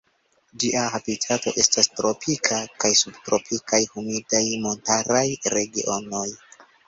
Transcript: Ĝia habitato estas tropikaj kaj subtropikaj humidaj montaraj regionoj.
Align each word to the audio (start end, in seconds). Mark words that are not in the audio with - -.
Ĝia 0.61 0.85
habitato 0.93 1.51
estas 1.63 1.89
tropikaj 1.99 2.61
kaj 2.83 2.91
subtropikaj 3.01 3.81
humidaj 3.91 4.41
montaraj 4.67 5.25
regionoj. 5.57 6.27